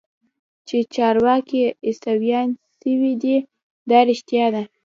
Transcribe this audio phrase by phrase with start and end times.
[0.67, 3.37] چې چارواکي عيسويان سوي دي
[3.89, 4.63] دا رښتيا ده.